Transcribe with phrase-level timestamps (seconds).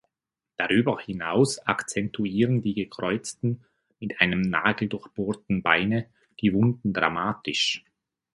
[0.57, 3.63] Darüber hinaus akzentuieren die gekreuzten
[3.99, 6.09] mit einem Nagel durchbohrten Beine
[6.41, 7.85] die Wunden dramatisch.